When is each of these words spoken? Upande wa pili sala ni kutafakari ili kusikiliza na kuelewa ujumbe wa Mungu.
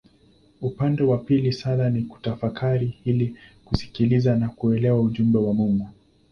Upande 0.61 1.03
wa 1.03 1.17
pili 1.17 1.53
sala 1.53 1.89
ni 1.89 2.01
kutafakari 2.03 2.97
ili 3.05 3.35
kusikiliza 3.65 4.35
na 4.35 4.49
kuelewa 4.49 5.01
ujumbe 5.01 5.37
wa 5.39 5.53
Mungu. 5.53 5.89